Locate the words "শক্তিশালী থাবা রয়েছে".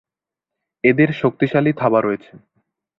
1.13-2.31